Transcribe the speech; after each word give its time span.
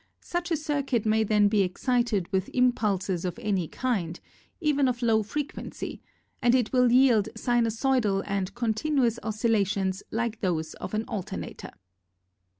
Such 0.23 0.49
a 0.49 0.57
circuit 0.57 1.05
may 1.05 1.23
then 1.23 1.47
be 1.47 1.61
excited 1.61 2.27
with 2.31 2.49
impulses 2.55 3.23
of 3.23 3.37
any 3.37 3.67
kind, 3.67 4.19
even 4.59 4.87
of 4.87 5.03
low 5.03 5.21
frequency 5.21 6.01
and 6.41 6.55
it 6.55 6.73
will 6.73 6.91
yield 6.91 7.29
sinusoidal 7.35 8.23
and 8.25 8.51
continuous 8.55 9.19
oscillations 9.21 10.01
like 10.09 10.39
those 10.41 10.73
of 10.73 10.95
an 10.95 11.03
alternator. 11.07 11.69